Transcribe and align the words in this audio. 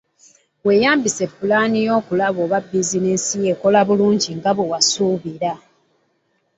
Weeyambise 0.65 1.23
pulaani 1.35 1.77
yo 1.87 1.91
okulaba 1.99 2.39
oba 2.45 2.57
bizinensi 2.71 3.33
yo 3.43 3.47
ekola 3.53 3.79
bulungi 3.87 4.29
nga 4.37 4.51
bwe 4.55 4.65
wasuubira. 4.71 5.53